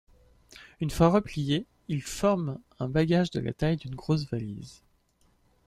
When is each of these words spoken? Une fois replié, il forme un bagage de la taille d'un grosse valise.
Une 0.79 0.89
fois 0.89 1.09
replié, 1.09 1.67
il 1.87 2.01
forme 2.01 2.57
un 2.79 2.89
bagage 2.89 3.29
de 3.29 3.39
la 3.39 3.53
taille 3.53 3.77
d'un 3.77 3.93
grosse 3.95 4.25
valise. 4.25 4.81